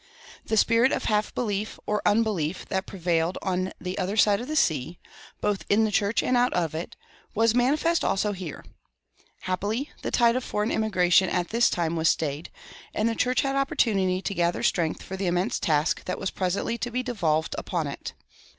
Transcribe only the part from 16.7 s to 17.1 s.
to be